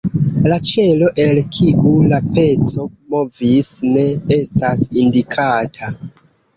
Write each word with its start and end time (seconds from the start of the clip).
La 0.51 0.55
ĉelo, 0.69 1.09
el 1.23 1.41
kiu 1.57 1.91
la 2.15 2.21
peco 2.31 2.89
movis, 2.89 3.71
ne 3.93 4.09
estas 4.41 4.87
indikata. 5.07 5.97